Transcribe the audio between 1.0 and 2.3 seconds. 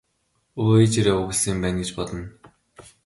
овоглосон юм байна гэж бодно.